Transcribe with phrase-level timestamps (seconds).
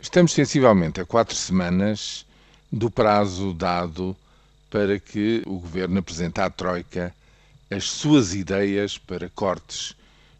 [0.00, 2.24] Estamos sensivelmente a quatro semanas
[2.70, 4.16] do prazo dado
[4.70, 7.12] para que o Governo apresente à Troika
[7.68, 9.96] as suas ideias para cortes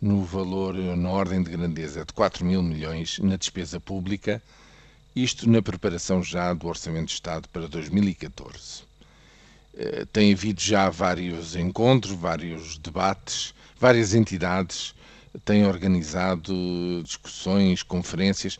[0.00, 4.42] no valor, na ordem de grandeza de 4 mil milhões na despesa pública,
[5.14, 8.84] isto na preparação já do Orçamento de Estado para 2014.
[9.76, 14.94] Eh, tem havido já vários encontros, vários debates, várias entidades
[15.44, 18.58] têm organizado discussões, conferências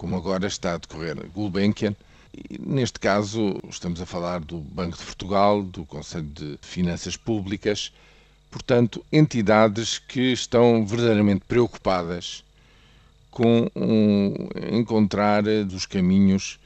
[0.00, 1.94] como agora está a decorrer Gulbenkian.
[2.32, 7.92] E neste caso, estamos a falar do Banco de Portugal, do Conselho de Finanças Públicas,
[8.50, 12.42] portanto, entidades que estão verdadeiramente preocupadas
[13.30, 14.34] com um,
[14.72, 16.58] encontrar dos caminhos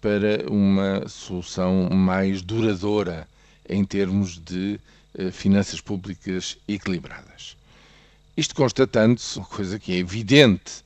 [0.00, 3.28] para uma solução mais duradoura
[3.68, 4.80] em termos de
[5.16, 7.56] eh, finanças públicas equilibradas.
[8.36, 10.82] Isto constatando-se, uma coisa que é evidente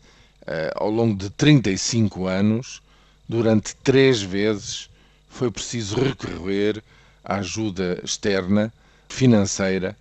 [0.75, 2.83] ao longo de 35 anos,
[3.29, 4.89] durante três vezes,
[5.29, 6.83] foi preciso recorrer
[7.25, 8.73] à ajuda externa,
[9.09, 9.97] financeira,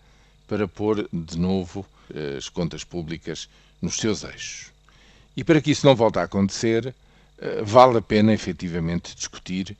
[0.47, 3.49] para pôr de novo eh, as contas públicas
[3.81, 4.67] nos seus eixos.
[5.35, 6.93] E para que isso não volte a acontecer,
[7.39, 9.75] eh, vale a pena efetivamente discutir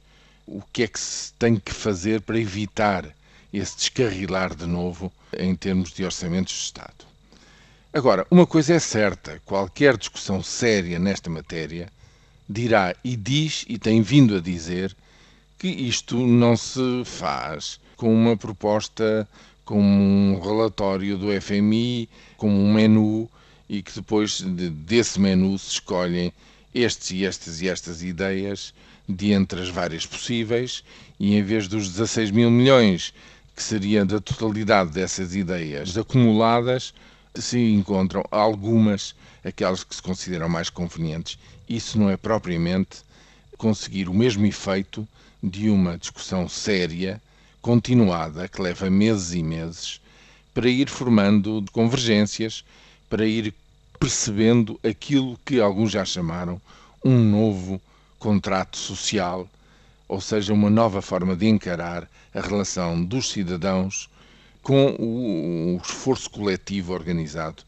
[0.47, 3.05] o que é que se tem que fazer para evitar
[3.53, 7.12] esse descarrilar de novo em termos de orçamentos de Estado.
[7.95, 11.87] Agora, uma coisa é certa: qualquer discussão séria nesta matéria
[12.49, 14.95] dirá e diz e tem vindo a dizer
[15.59, 19.27] que isto não se faz com uma proposta,
[19.63, 23.29] com um relatório do FMI, com um menu
[23.69, 26.33] e que depois desse menu se escolhem
[26.73, 28.73] estes e estas e estas ideias
[29.07, 30.83] de entre as várias possíveis
[31.19, 33.13] e em vez dos 16 mil milhões
[33.55, 36.91] que seria da totalidade dessas ideias acumuladas
[37.35, 41.37] se encontram algumas, aquelas que se consideram mais convenientes.
[41.67, 42.97] Isso não é propriamente
[43.57, 45.07] conseguir o mesmo efeito
[45.41, 47.21] de uma discussão séria,
[47.61, 50.01] continuada, que leva meses e meses,
[50.53, 52.63] para ir formando convergências,
[53.09, 53.53] para ir
[53.99, 56.61] percebendo aquilo que alguns já chamaram
[57.03, 57.81] um novo
[58.19, 59.47] contrato social,
[60.07, 64.09] ou seja, uma nova forma de encarar a relação dos cidadãos
[64.63, 67.61] com o, o esforço coletivo organizado,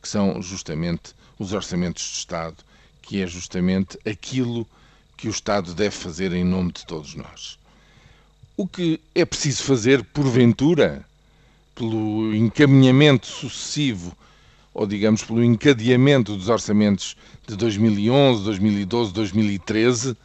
[0.00, 2.56] que são justamente os orçamentos de Estado,
[3.00, 4.68] que é justamente aquilo
[5.16, 7.58] que o Estado deve fazer em nome de todos nós.
[8.56, 11.04] O que é preciso fazer, porventura,
[11.74, 14.16] pelo encaminhamento sucessivo,
[14.74, 20.16] ou digamos pelo encadeamento dos orçamentos de 2011, 2012, 2013,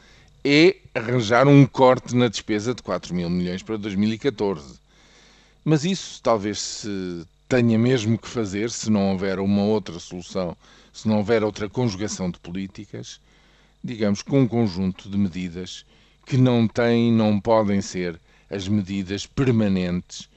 [0.44, 4.86] é arranjar um corte na despesa de 4 mil milhões para 2014.
[5.69, 10.55] Mas isso talvez se tenha mesmo que fazer se não houver uma outra solução,
[10.94, 13.19] se não houver outra conjugação de políticas,
[13.83, 15.85] digamos, com um conjunto de medidas
[16.25, 18.17] que não têm, não podem ser
[18.50, 20.29] as medidas permanentes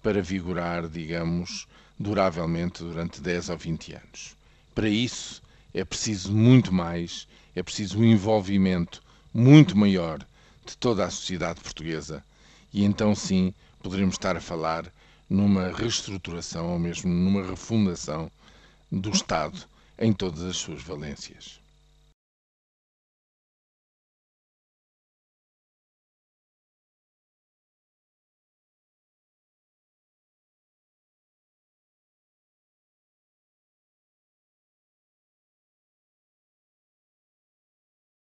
[0.00, 1.66] para vigorar, digamos,
[1.98, 4.36] duravelmente durante 10 ou 20 anos.
[4.72, 5.42] Para isso
[5.74, 7.26] é preciso muito mais,
[7.56, 9.02] é preciso um envolvimento
[9.34, 10.20] muito maior
[10.64, 12.22] de toda a sociedade portuguesa
[12.72, 13.52] e então sim
[13.86, 14.92] poderíamos estar a falar
[15.30, 18.28] numa reestruturação ou mesmo numa refundação
[18.90, 19.56] do Estado
[19.96, 21.60] em todas as suas valências.